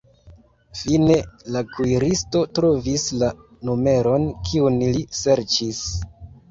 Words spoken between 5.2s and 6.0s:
serĉis.